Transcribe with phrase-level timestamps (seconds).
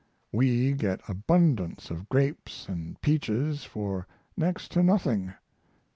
[0.31, 5.35] We get abundance of grapes and peaches for next to nothing.